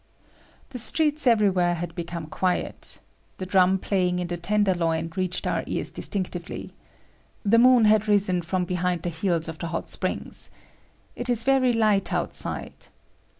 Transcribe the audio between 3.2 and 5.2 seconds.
The drum playing in the tenderloin